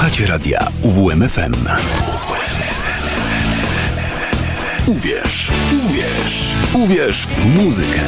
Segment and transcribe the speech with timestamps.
[0.00, 1.54] Słuchacie radia UWMFM.
[4.86, 5.50] Uwierz,
[5.86, 8.00] uwierz, uwierz w muzykę.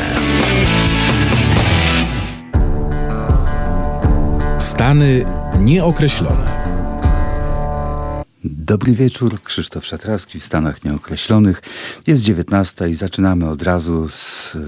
[4.59, 5.25] Stany
[5.61, 6.63] nieokreślone.
[8.45, 11.63] Dobry wieczór, Krzysztof Szatraski w Stanach Nieokreślonych.
[12.06, 14.59] Jest 19 i zaczynamy od razu z e,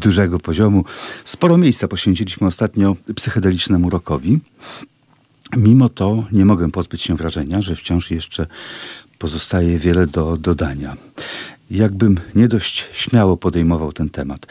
[0.00, 0.84] dużego poziomu.
[1.24, 4.40] Sporo miejsca poświęciliśmy ostatnio psychedelicznemu rokowi.
[5.56, 8.46] Mimo to nie mogę pozbyć się wrażenia, że wciąż jeszcze
[9.18, 10.96] pozostaje wiele do dodania.
[11.70, 14.46] Jakbym nie dość śmiało podejmował ten temat.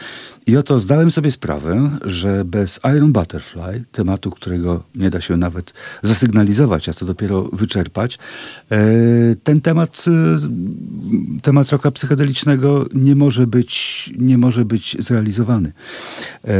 [0.46, 5.72] I oto zdałem sobie sprawę, że bez Iron Butterfly, tematu, którego nie da się nawet
[6.02, 8.18] zasygnalizować, a co dopiero wyczerpać,
[8.70, 8.78] e,
[9.44, 15.72] ten temat, e, temat roka psychodelicznego nie może być, nie może być zrealizowany.
[16.44, 16.54] E,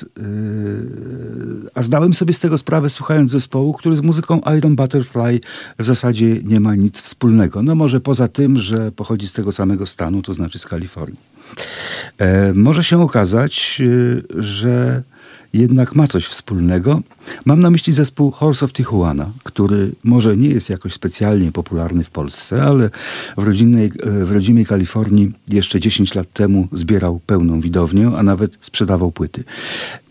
[0.00, 5.40] więc a zdałem sobie z tego sprawę słuchając zespołu, który z muzyką Iron Butterfly
[5.78, 7.62] w zasadzie nie ma nic wspólnego.
[7.62, 11.20] No może poza tym, że pochodzi z tego samego stanu, to znaczy z Kalifornii.
[12.18, 13.82] E, może się okazać,
[14.36, 15.02] e, że
[15.52, 17.00] jednak ma coś wspólnego.
[17.44, 22.10] Mam na myśli zespół Horse of Tijuana, który może nie jest jakoś specjalnie popularny w
[22.10, 22.90] Polsce, ale
[23.36, 28.58] w, rodzinnej, e, w rodzimej Kalifornii jeszcze 10 lat temu zbierał pełną widownię, a nawet
[28.60, 29.44] sprzedawał płyty.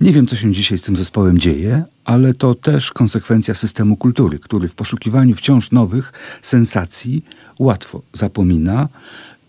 [0.02, 4.40] Nie wiem, co się dzisiaj z tym zespołem dzieje, ale to też konsekwencja systemu kultury,
[4.40, 7.24] który w poszukiwaniu wciąż nowych sensacji
[7.60, 8.88] łatwo zapomina,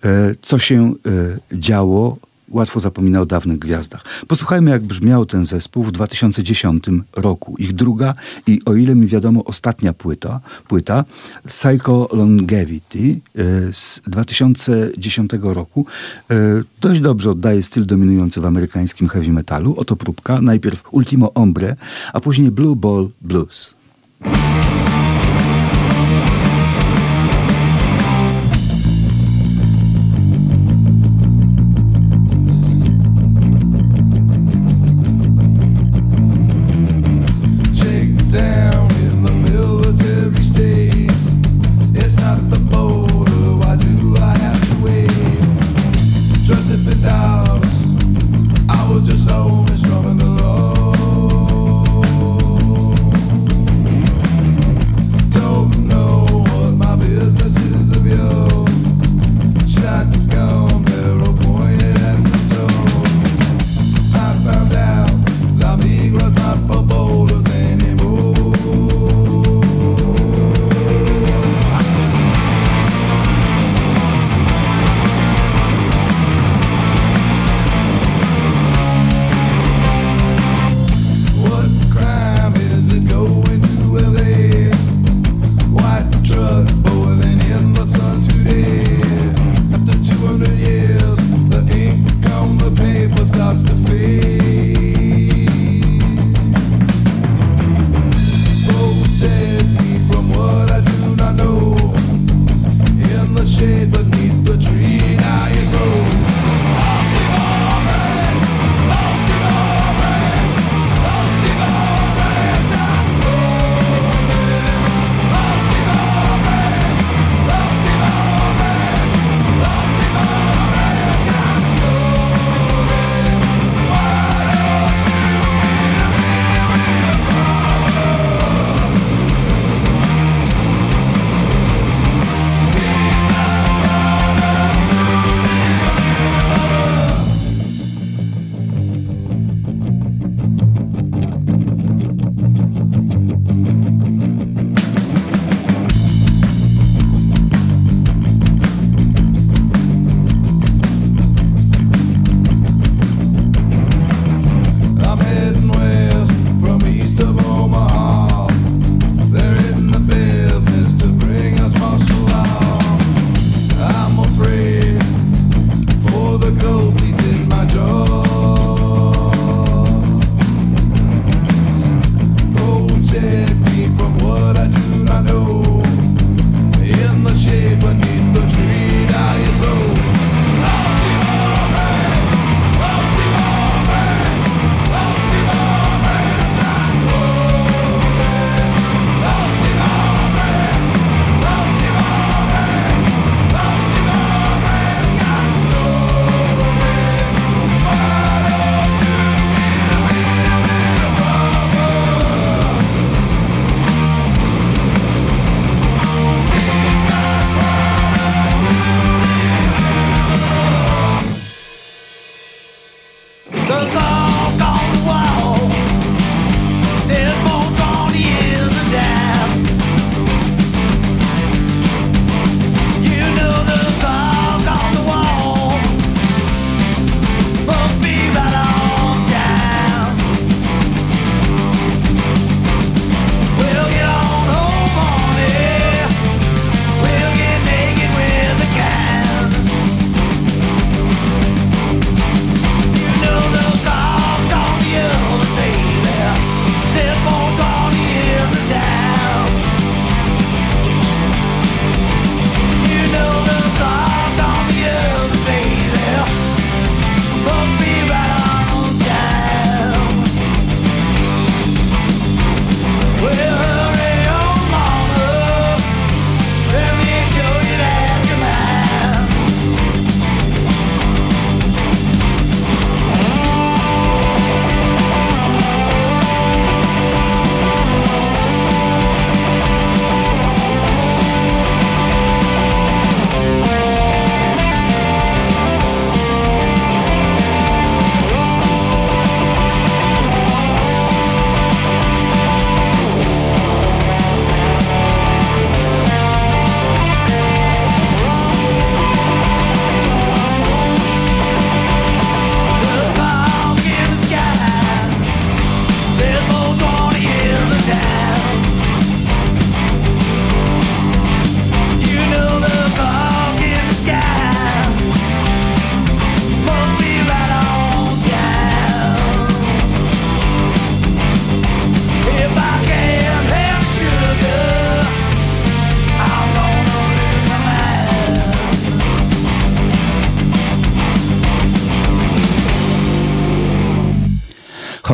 [0.05, 2.19] e, co się e, działo
[2.51, 4.05] łatwo zapomina o dawnych gwiazdach.
[4.29, 7.55] Posłuchajmy, jak brzmiał ten zespół w 2010 roku.
[7.59, 8.13] Ich druga
[8.47, 11.05] i o ile mi wiadomo ostatnia płyta, płyta
[11.47, 15.87] Psycho Longevity e, z 2010 roku
[16.31, 16.35] e,
[16.81, 19.75] dość dobrze oddaje styl dominujący w amerykańskim heavy metalu.
[19.77, 20.41] Oto próbka.
[20.41, 21.77] Najpierw Ultimo Ombre,
[22.13, 23.75] a później Blue Ball Blues.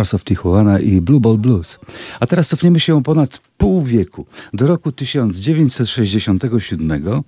[0.07, 1.79] Jazz of Tijuana i Blue Ball Blues.
[2.21, 7.23] A teraz cofniemy się ponad pół wieku, do roku 1967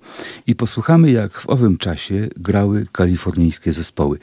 [0.47, 4.19] i posłuchamy, jak w owym czasie grały kalifornijskie zespoły.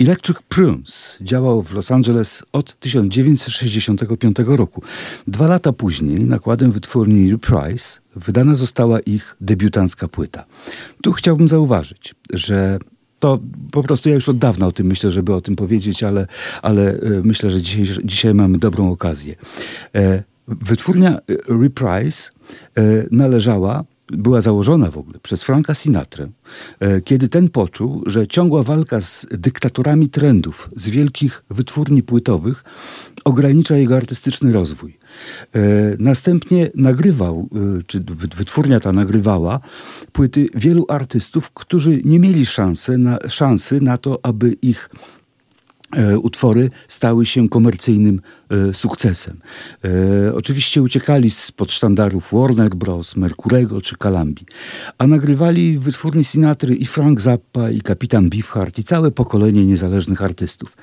[0.00, 4.82] Electric Prunes działał w Los Angeles od 1965 roku.
[5.26, 10.44] Dwa lata później, nakładem wytwórni Reprise, wydana została ich debiutancka płyta.
[11.02, 12.78] Tu chciałbym zauważyć, że
[13.18, 13.38] to
[13.72, 16.26] po prostu ja już od dawna o tym myślę, żeby o tym powiedzieć, ale,
[16.62, 19.34] ale e, myślę, że dzisiaj, dzisiaj mamy dobrą okazję.
[19.94, 21.20] E, wytwórnia e,
[21.62, 22.30] Reprise
[23.10, 26.28] należała była założona w ogóle przez Franka Sinatrę,
[27.04, 32.64] kiedy ten poczuł, że ciągła walka z dyktatorami trendów z wielkich wytwórni płytowych
[33.24, 34.98] ogranicza jego artystyczny rozwój.
[35.98, 37.48] Następnie nagrywał,
[37.86, 38.04] czy
[38.36, 39.60] wytwórnia ta nagrywała
[40.12, 44.90] płyty wielu artystów, którzy nie mieli szansy na, szansy na to, aby ich
[45.96, 48.20] E, utwory stały się komercyjnym e,
[48.72, 49.40] sukcesem.
[49.84, 54.46] E, oczywiście uciekali spod sztandarów Warner Bros., Mercurego czy Calambi,
[54.98, 60.76] a nagrywali wytwórni Sinatry i Frank Zappa i Kapitan Beefheart i całe pokolenie niezależnych artystów.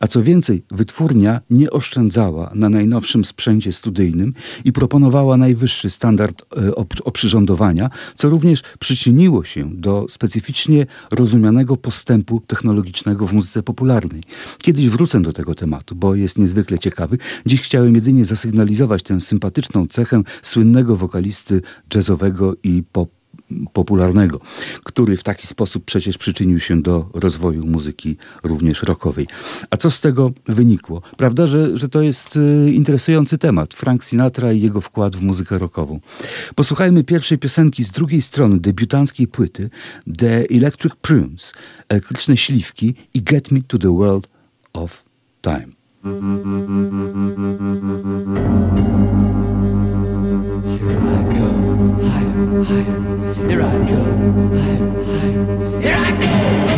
[0.00, 4.34] A co więcej, wytwórnia nie oszczędzała na najnowszym sprzęcie studyjnym
[4.64, 6.42] i proponowała najwyższy standard
[7.04, 14.22] oprzyrządowania, co również przyczyniło się do specyficznie rozumianego postępu technologicznego w muzyce popularnej.
[14.62, 17.07] Kiedyś wrócę do tego tematu, bo jest niezwykle ciekawy.
[17.46, 21.62] Dziś chciałem jedynie zasygnalizować tę sympatyczną cechę słynnego wokalisty
[21.94, 23.08] jazzowego i pop
[23.72, 24.40] popularnego,
[24.84, 29.26] który w taki sposób przecież przyczynił się do rozwoju muzyki również rockowej.
[29.70, 31.02] A co z tego wynikło?
[31.16, 33.74] Prawda, że, że to jest y, interesujący temat.
[33.74, 36.00] Frank Sinatra i jego wkład w muzykę rockową.
[36.54, 39.70] Posłuchajmy pierwszej piosenki z drugiej strony debiutanckiej płyty
[40.18, 41.52] The Electric Prunes,
[41.88, 44.28] elektryczne śliwki i Get Me to the World
[44.72, 45.04] of
[45.42, 45.77] time.
[46.08, 46.16] Here
[51.04, 51.48] I go,
[52.08, 53.00] higher, higher.
[53.48, 54.00] Here I go,
[54.56, 55.80] higher, higher.
[55.82, 56.77] Here I go.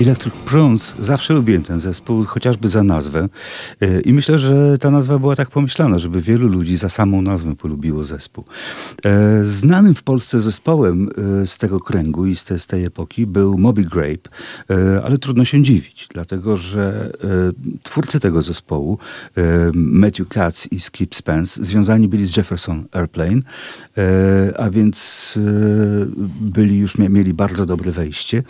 [0.00, 3.28] Electric Prunes, zawsze lubiłem ten zespół, chociażby za nazwę.
[3.80, 7.56] E, I myślę, że ta nazwa była tak pomyślana, żeby wielu ludzi za samą nazwę
[7.56, 8.44] polubiło zespół.
[9.04, 11.08] E, znanym w Polsce zespołem
[11.42, 14.28] e, z tego kręgu i z, te, z tej epoki był Moby Grape,
[15.04, 17.12] ale trudno się dziwić, dlatego że
[17.82, 18.98] twórcy tego zespołu,
[19.74, 23.42] Matthew Katz i Skip Spence, związani byli z Jefferson Airplane,
[24.56, 25.34] a więc
[26.40, 28.42] byli już mieli bardzo dobre wejście.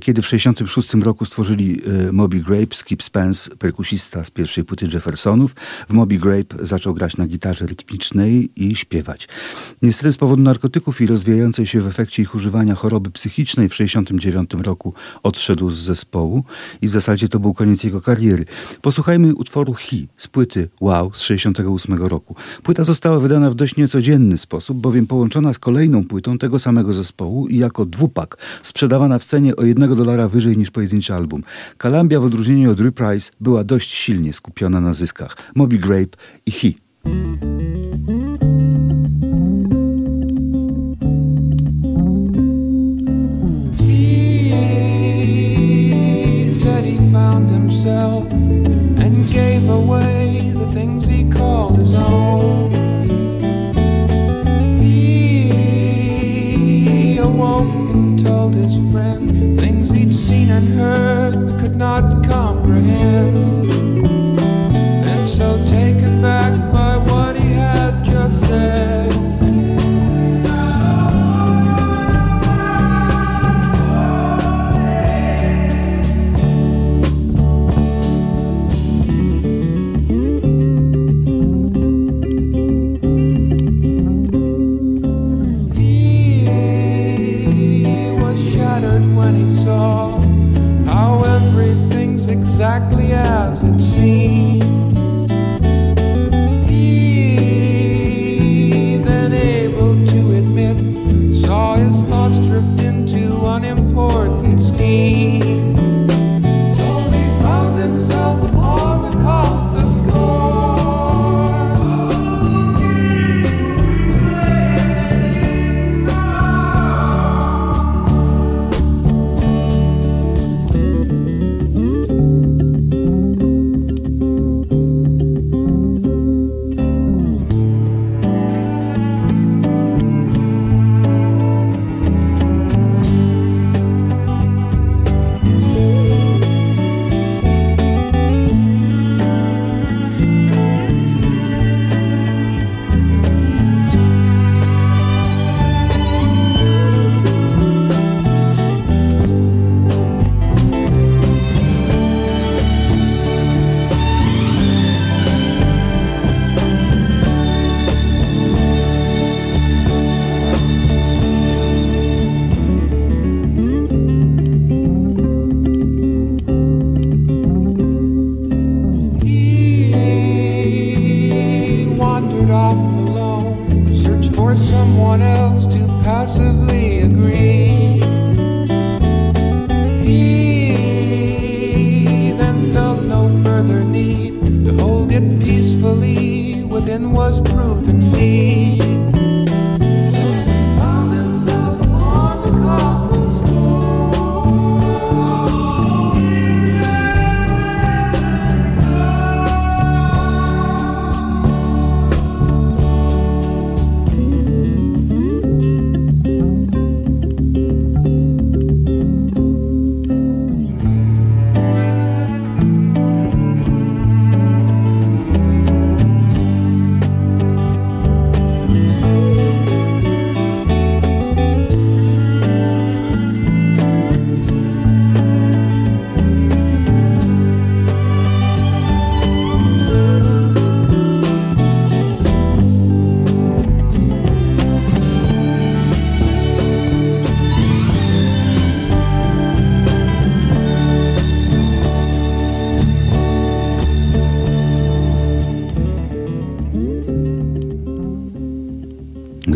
[0.00, 4.86] Kiedy w 60 1966 roku stworzyli e, Moby Grape, Skip Spence, perkusista z pierwszej płyty
[4.94, 5.54] Jeffersonów.
[5.88, 9.28] W Moby Grape zaczął grać na gitarze rytmicznej i śpiewać.
[9.82, 14.66] Niestety z powodu narkotyków i rozwijającej się w efekcie ich używania choroby psychicznej w 1969
[14.66, 16.44] roku odszedł z zespołu
[16.82, 18.44] i w zasadzie to był koniec jego kariery.
[18.82, 22.36] Posłuchajmy utworu He z płyty Wow z 1968 roku.
[22.62, 27.46] Płyta została wydana w dość niecodzienny sposób, bowiem połączona z kolejną płytą tego samego zespołu
[27.48, 31.42] i jako dwupak sprzedawana w cenie o jednego dolara wyżej niż pojedynczy album.
[31.78, 35.36] Kalambia w odróżnieniu od Reprise była dość silnie skupiona na zyskach.
[35.54, 36.68] Moby Grape i He.
[60.50, 63.43] and heard but could not comprehend.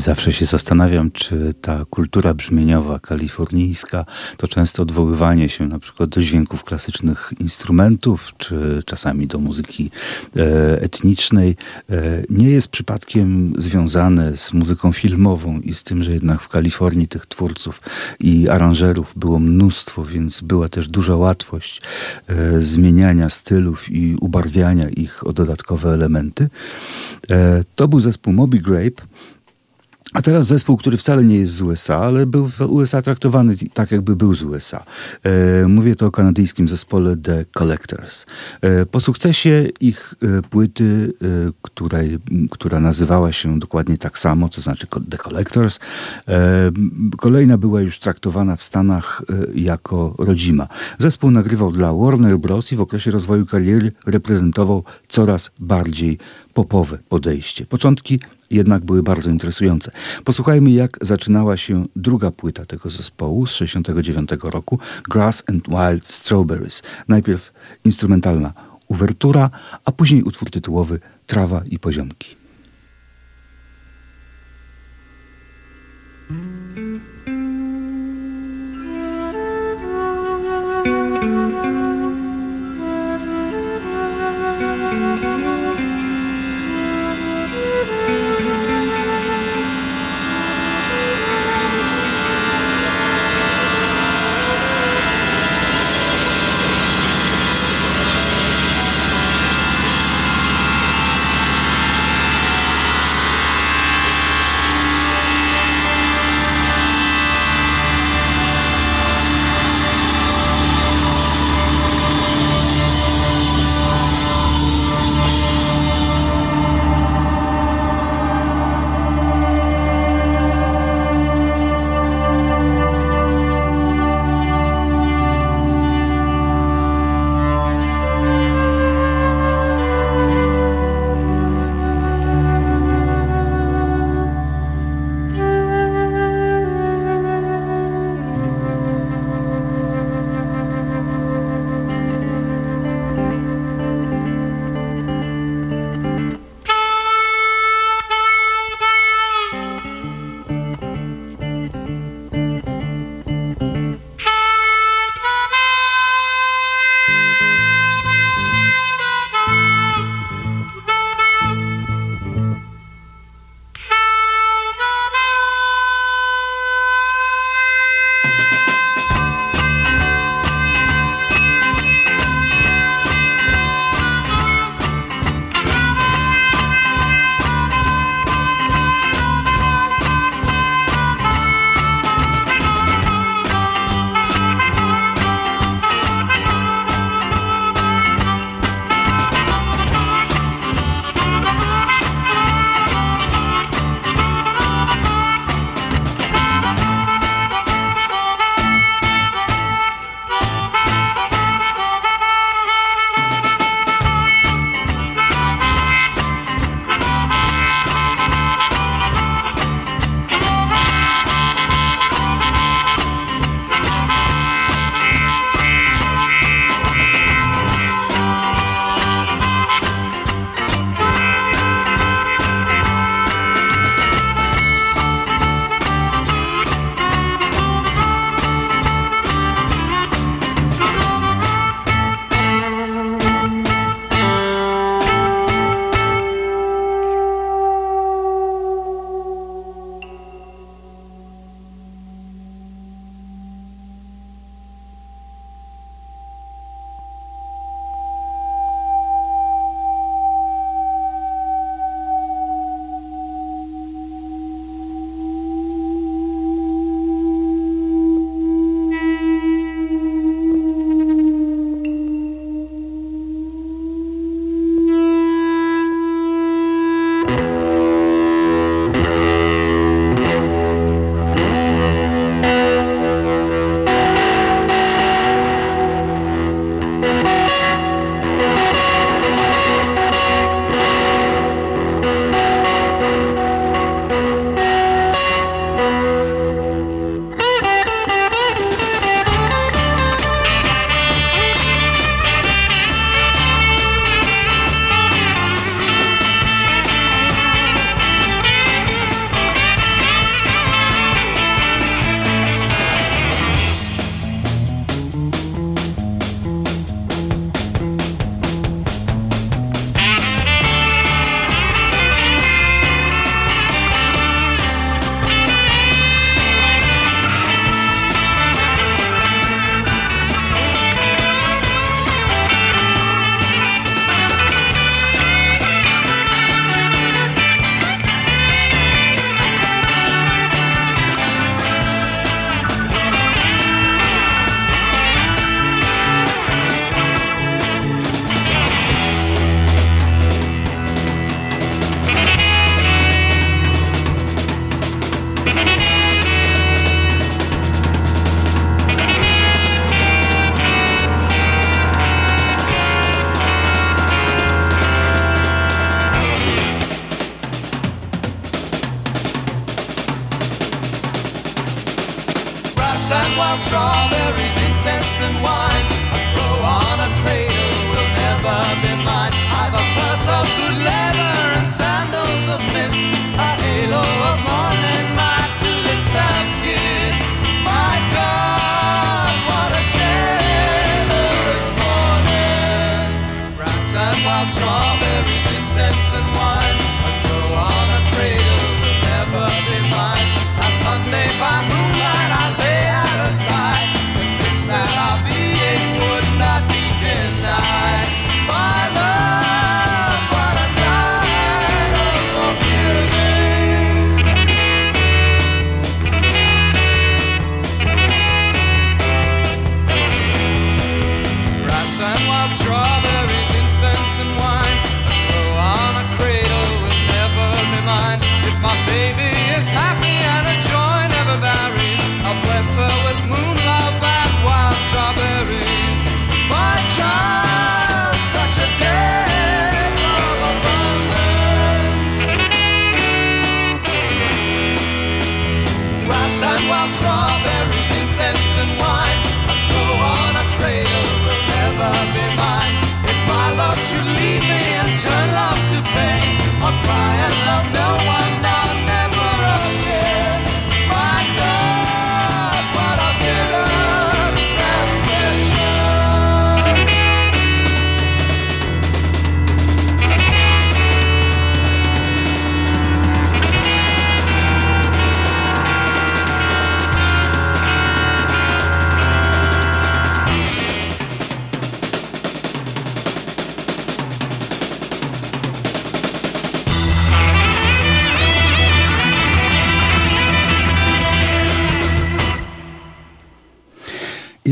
[0.08, 4.04] Zawsze się zastanawiam, czy ta kultura brzmieniowa kalifornijska
[4.36, 9.90] to często odwoływanie się na przykład do dźwięków klasycznych instrumentów, czy czasami do muzyki
[10.36, 11.56] e, etnicznej,
[11.90, 17.08] e, nie jest przypadkiem związane z muzyką filmową i z tym, że jednak w Kalifornii
[17.08, 17.82] tych twórców
[18.20, 21.80] i aranżerów było mnóstwo, więc była też duża łatwość
[22.28, 26.48] e, zmieniania stylów i ubarwiania ich o dodatkowe elementy.
[27.74, 29.02] To był zespół Moby Grape.
[30.12, 33.90] A teraz zespół, który wcale nie jest z USA, ale był w USA traktowany tak,
[33.90, 34.84] jakby był z USA.
[35.22, 38.26] E, mówię to o kanadyjskim zespole The Collectors.
[38.60, 42.18] E, po sukcesie ich e, płyty, e, której,
[42.50, 45.78] która nazywała się dokładnie tak samo, to znaczy The Collectors,
[46.28, 46.70] e,
[47.16, 50.68] kolejna była już traktowana w Stanach e, jako rodzima.
[50.98, 52.72] Zespół nagrywał dla Warner Bros.
[52.72, 56.18] i w okresie rozwoju kariery reprezentował coraz bardziej
[56.58, 57.66] popowe podejście.
[57.66, 59.90] Początki jednak były bardzo interesujące.
[60.24, 64.78] Posłuchajmy, jak zaczynała się druga płyta tego zespołu z 1969 roku,
[65.10, 66.82] Grass and Wild Strawberries.
[67.08, 67.52] Najpierw
[67.84, 68.52] instrumentalna
[68.88, 69.50] uwertura,
[69.84, 72.37] a później utwór tytułowy Trawa i poziomki.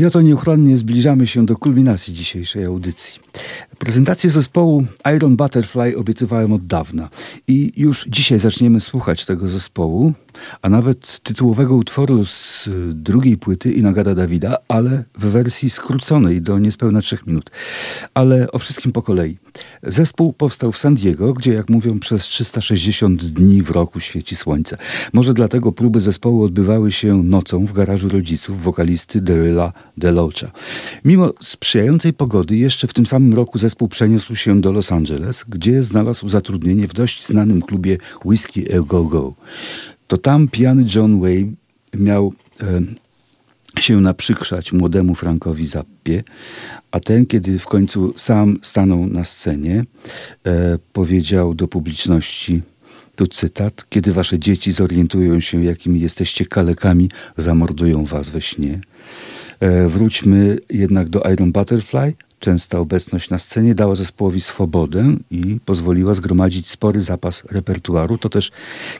[0.07, 3.19] Oto nieuchronnie zbliżamy się do kulminacji dzisiejszej audycji.
[3.79, 7.09] Prezentację zespołu Iron Butterfly obiecywałem od dawna
[7.47, 10.13] i już dzisiaj zaczniemy słuchać tego zespołu,
[10.61, 17.01] a nawet tytułowego utworu z drugiej płyty Inagada Dawida, ale w wersji skróconej do niespełna
[17.01, 17.51] trzech minut.
[18.13, 19.37] Ale o wszystkim po kolei.
[19.83, 24.77] Zespół powstał w San Diego, gdzie jak mówią przez 360 dni w roku świeci słońce.
[25.13, 30.51] Może dlatego próby zespołu odbywały się nocą w garażu rodziców wokalisty Deryla DeLocha.
[31.05, 35.83] Mimo sprzyjającej pogody jeszcze w tym samym roku zespół przeniósł się do Los Angeles, gdzie
[35.83, 37.25] znalazł zatrudnienie w dość
[37.67, 39.33] klubie Whiskey A Go Go.
[40.07, 41.51] To tam pijany John Wayne
[41.93, 42.81] miał e,
[43.81, 46.23] się naprzykrzać młodemu Frankowi Zappie,
[46.91, 49.85] a ten, kiedy w końcu sam stanął na scenie,
[50.45, 52.61] e, powiedział do publiczności,
[53.15, 58.79] tu cytat, kiedy wasze dzieci zorientują się, jakimi jesteście kalekami, zamordują was we śnie.
[59.59, 62.13] E, wróćmy jednak do Iron Butterfly.
[62.39, 68.17] Częsta obecność na scenie dała zespołowi swobodę i pozwoliła zgromadzić spory zapas repertuaru.
[68.17, 68.51] To też,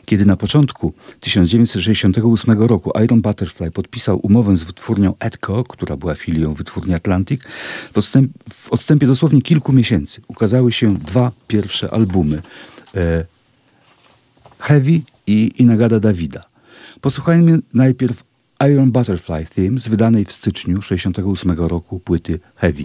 [0.04, 6.54] kiedy na początku 1968 roku Iron Butterfly podpisał umowę z wytwórnią Edco, która była filią
[6.54, 7.42] wytwórni Atlantic,
[7.92, 12.42] w, odstęp, w odstępie dosłownie kilku miesięcy ukazały się dwa pierwsze albumy
[12.94, 13.24] e,
[14.58, 16.44] Heavy i Inagada Davida.
[17.00, 18.27] Posłuchajmy najpierw
[18.60, 22.84] Iron Butterfly Theme z wydanej w styczniu 68 roku płyty Heavy.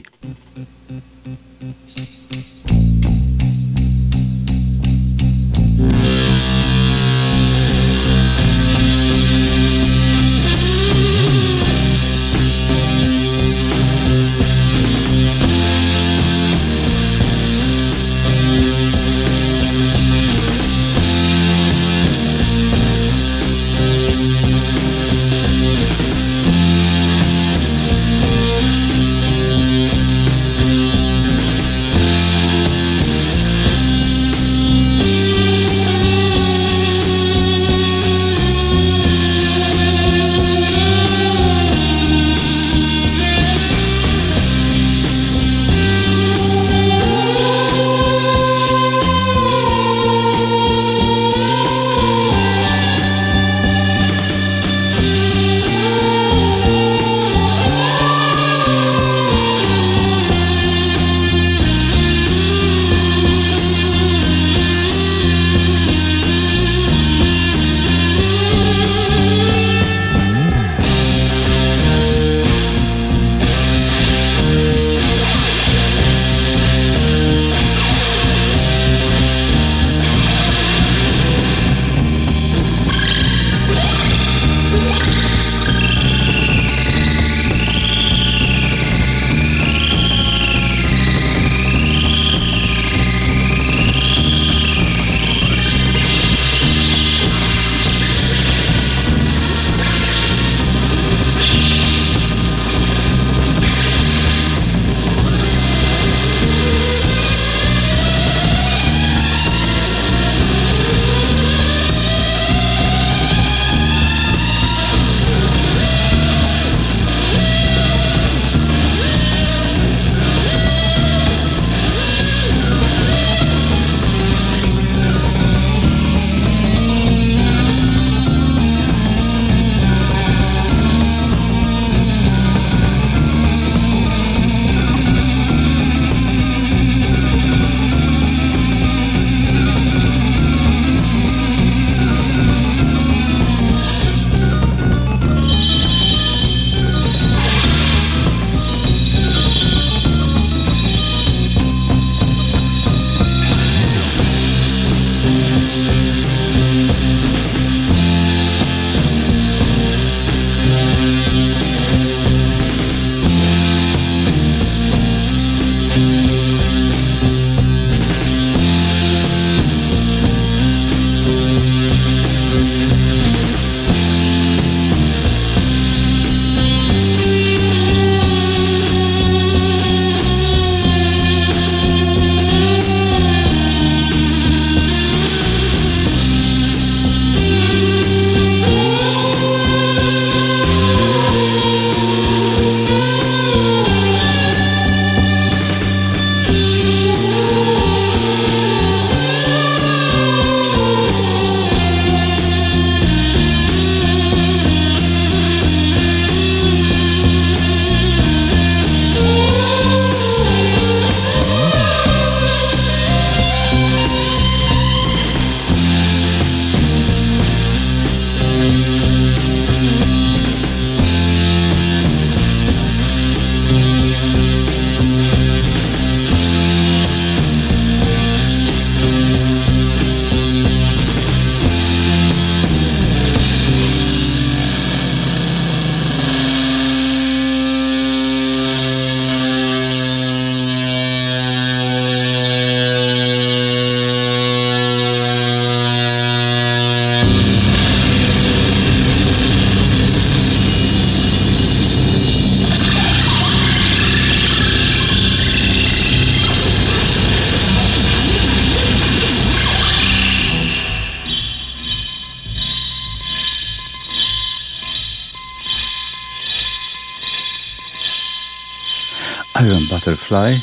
[269.93, 270.57] Butterfly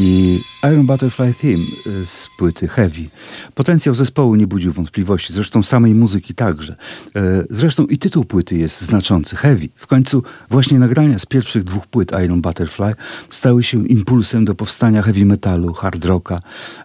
[0.00, 3.10] i Iron Butterfly Theme y, z płyty Heavy.
[3.54, 6.76] Potencjał zespołu nie budził wątpliwości, zresztą samej muzyki także.
[7.16, 9.68] E, zresztą i tytuł płyty jest znaczący, Heavy.
[9.76, 12.94] W końcu właśnie nagrania z pierwszych dwóch płyt Iron Butterfly
[13.30, 16.40] stały się impulsem do powstania heavy metalu, hard rocka,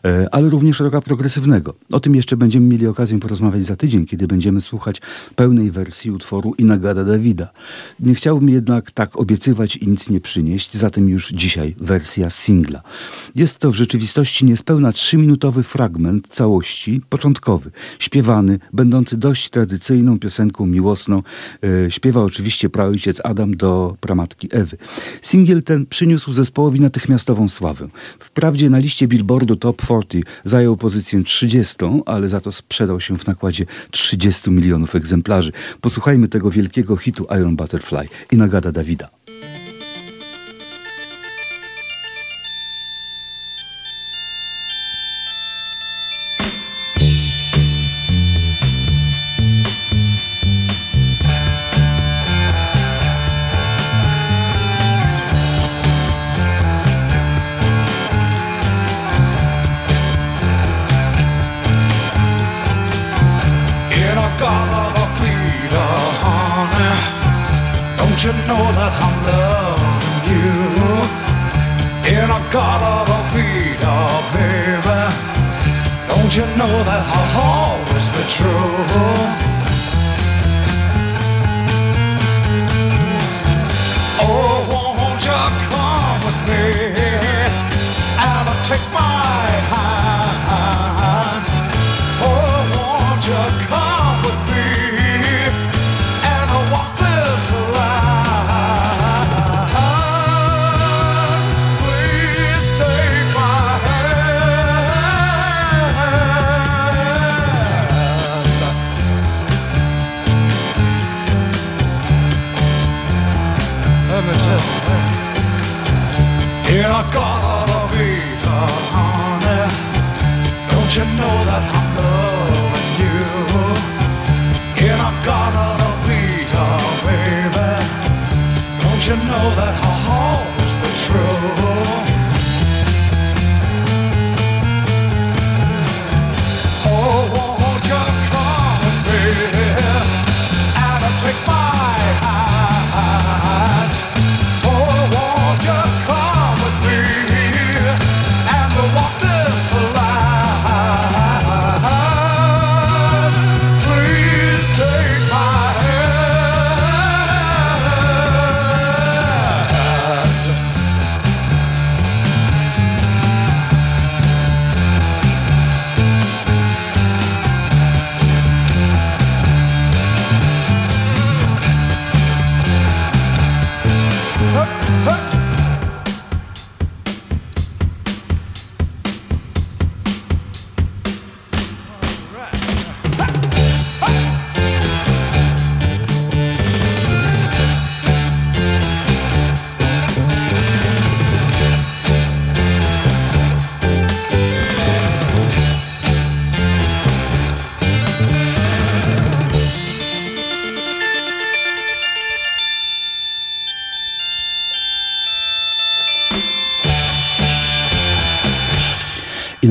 [0.06, 1.74] e, ale również rocka progresywnego.
[1.92, 5.02] O tym jeszcze będziemy mieli okazję porozmawiać za tydzień, kiedy będziemy słuchać
[5.36, 7.50] pełnej wersji utworu Inagada Davida.
[8.00, 12.82] Nie chciałbym jednak tak obiecywać i nic nie przynieść, zatem już dzisiaj wersja singla.
[13.36, 21.22] Jest to w rzeczywistości niespełna trzyminutowy fragment całości, początkowy, śpiewany, będący dość tradycyjną piosenką miłosną.
[21.86, 24.78] E, śpiewa oczywiście praojciec Adam do pramatki Ewy.
[25.22, 27.88] Singiel ten przyniósł zespołowi natychmiastową sławę.
[28.20, 33.28] Wprawdzie na liście Billboardu Top 40 zajął pozycję 30, ale za to sprzedał się w
[33.28, 35.52] nakładzie 30 milionów egzemplarzy.
[35.82, 39.19] Posłuchajmy tego wielkiego hitu Iron Butterfly i nagada Dawida.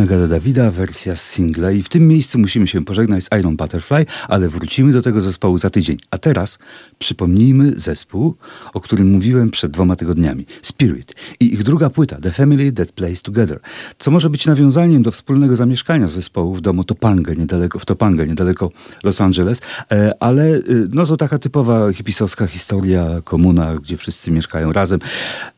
[0.09, 1.73] Nagada Dawida, wersja singla.
[1.73, 5.59] I w tym miejscu musimy się pożegnać z Iron Butterfly, ale wrócimy do tego zespołu
[5.59, 5.97] za tydzień.
[6.11, 6.59] A teraz
[6.99, 8.35] przypomnijmy zespół,
[8.75, 10.47] o którym mówiłem przed dwoma tygodniami.
[10.63, 13.61] Spirit i ich druga płyta, The Family That Plays Together,
[13.99, 18.71] co może być nawiązaniem do wspólnego zamieszkania zespołu w domu Topanga, niedaleko, w Topanga, niedaleko
[19.05, 19.61] Los Angeles,
[19.93, 25.01] e, ale e, no to taka typowa hipisowska historia, komuna, gdzie wszyscy mieszkają razem,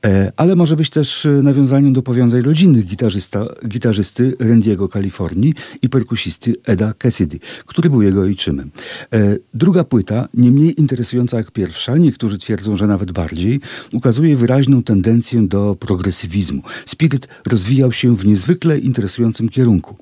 [0.04, 2.86] e, ale może być też nawiązaniem do powiązań rodzinnych.
[2.86, 8.70] Gitarzysta, gitarzysty Randiego Kalifornii i perkusisty Eda Cassidy, który był jego ojczymem.
[9.12, 13.60] E, druga płyta, nie mniej interesująca jak pierwsza, niektórzy twierdzą, że nawet bardziej,
[13.92, 16.62] ukazuje wyraźną tendencję do progresywizmu.
[16.86, 19.96] Spirit rozwijał się w niezwykle interesującym kierunku.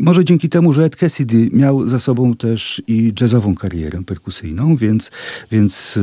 [0.00, 5.10] Może dzięki temu, że Ed Cassidy miał za sobą też i jazzową karierę perkusyjną, więc,
[5.52, 5.98] więc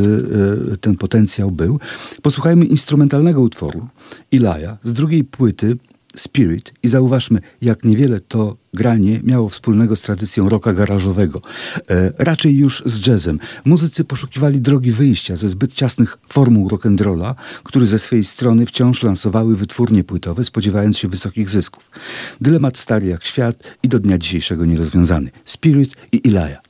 [0.74, 1.80] e, ten potencjał był.
[2.22, 3.88] Posłuchajmy instrumentalnego utworu
[4.32, 5.78] Ilaja z drugiej płyty
[6.18, 11.41] Spirit i zauważmy, jak niewiele to granie miało wspólnego z tradycją rocka garażowego,
[11.89, 13.39] e, raczej już z jazzem.
[13.65, 19.55] Muzycy poszukiwali drogi wyjścia ze zbyt ciasnych formuł rock'n'rolla, które ze swojej strony wciąż lansowały
[19.55, 21.91] wytwórnie płytowe, spodziewając się wysokich zysków.
[22.41, 25.32] Dylemat stary jak świat i do dnia dzisiejszego nierozwiązany.
[25.45, 26.28] Spirit i.
[26.28, 26.61] Ilaja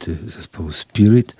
[0.00, 1.36] płyty zespołu Spirit.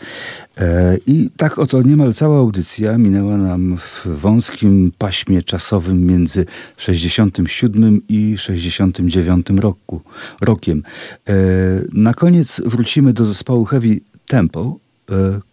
[0.58, 6.46] E, I tak oto niemal cała audycja minęła nam w wąskim paśmie czasowym między
[6.76, 10.00] 67 i 69 roku,
[10.40, 10.82] rokiem.
[11.28, 11.34] E,
[11.92, 14.76] na koniec wrócimy do zespołu Heavy Tempo,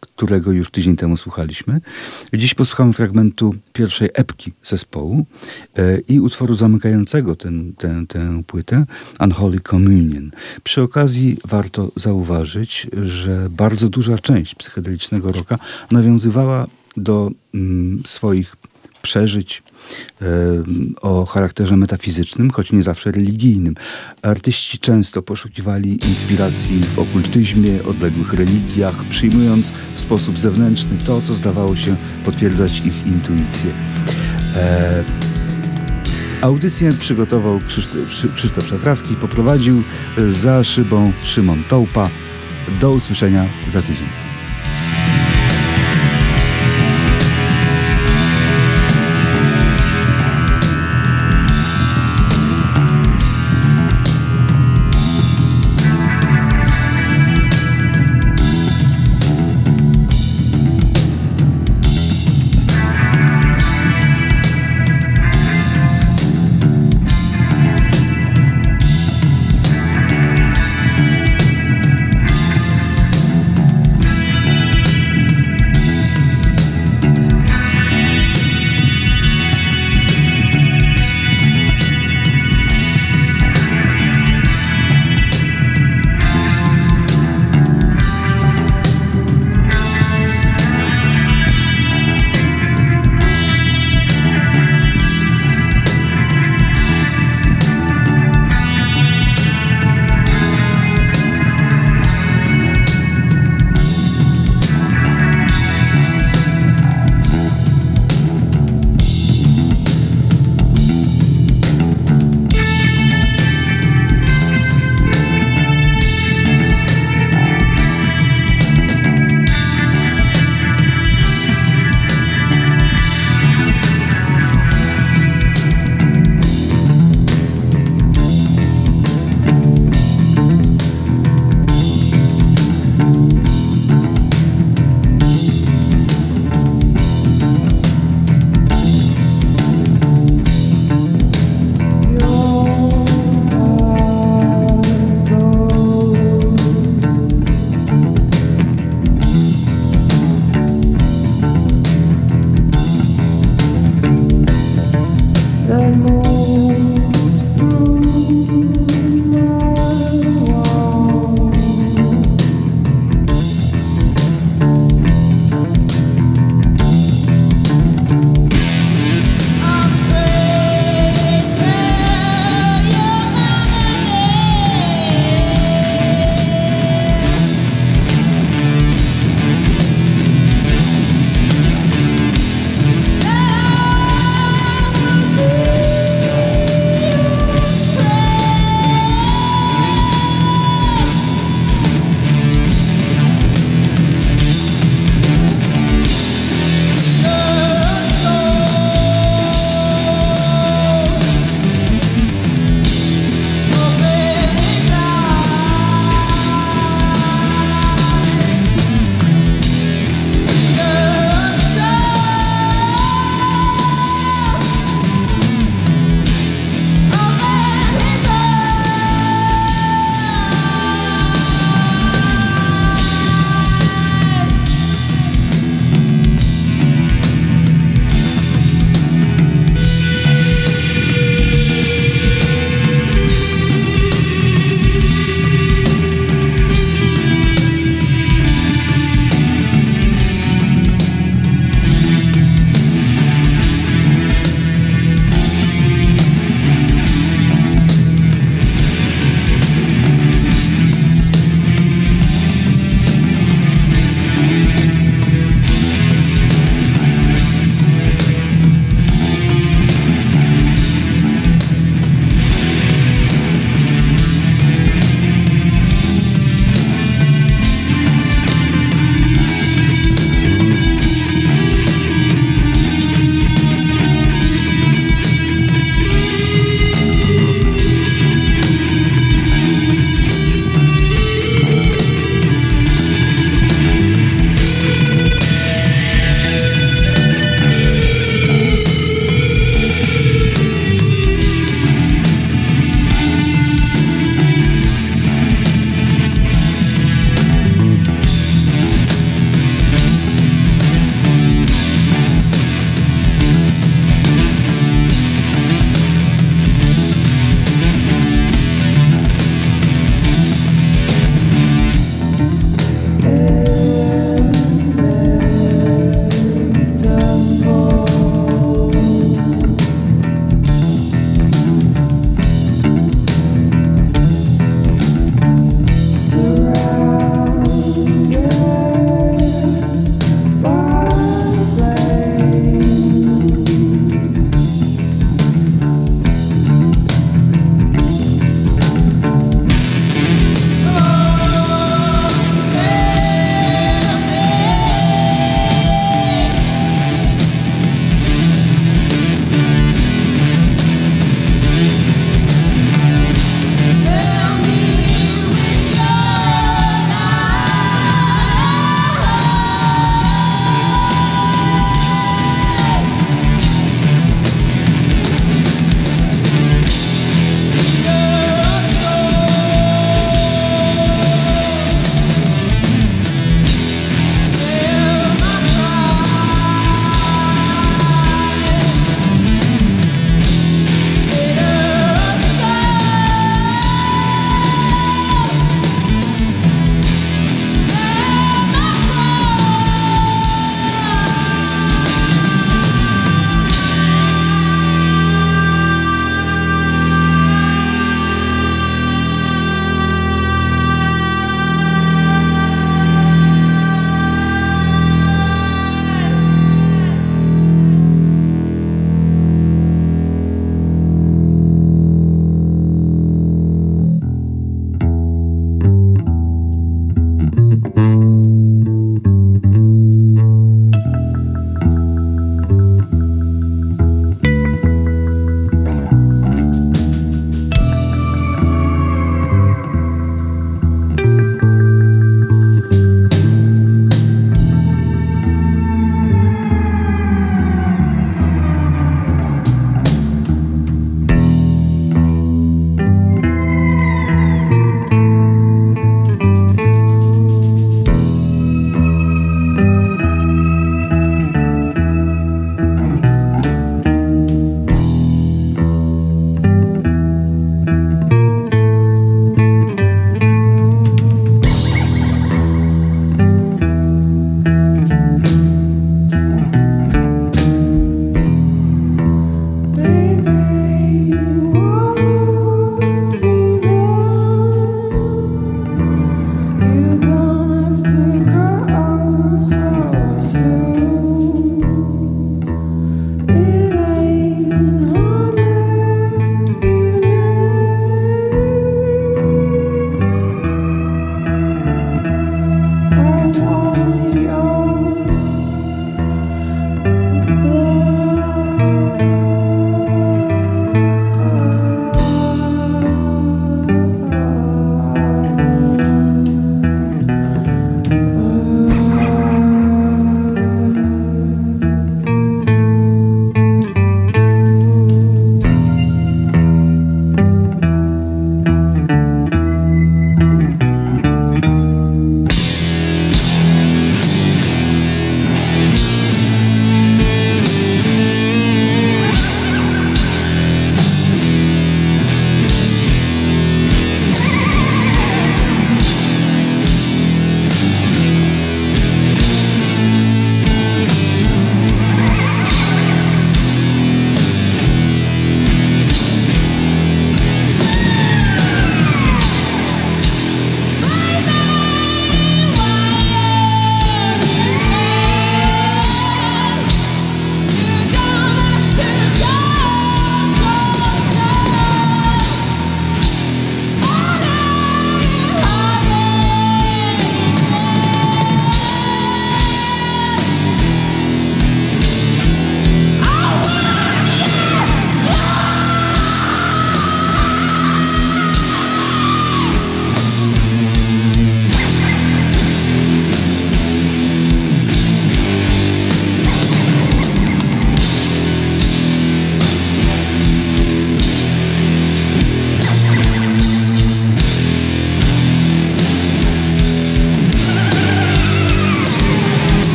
[0.00, 1.80] którego już tydzień temu słuchaliśmy.
[2.34, 5.26] Dziś posłuchamy fragmentu pierwszej epki zespołu
[5.76, 8.84] e, i utworu zamykającego ten, ten, tę płytę,
[9.20, 10.30] Unholy Communion.
[10.64, 15.58] Przy okazji warto zauważyć, że bardzo duża część psychedelicznego roka
[15.90, 18.56] nawiązywała do mm, swoich
[19.02, 19.62] przeżyć
[21.00, 23.74] o charakterze metafizycznym, choć nie zawsze religijnym.
[24.22, 31.76] Artyści często poszukiwali inspiracji w okultyzmie, odległych religiach, przyjmując w sposób zewnętrzny to, co zdawało
[31.76, 33.70] się potwierdzać ich intuicję.
[34.56, 35.04] E,
[36.40, 37.98] audycję przygotował Krzysztof,
[38.34, 39.82] Krzysztof Szatrawski, poprowadził
[40.28, 42.10] za szybą Szymon Tołpa.
[42.80, 44.31] Do usłyszenia za tydzień.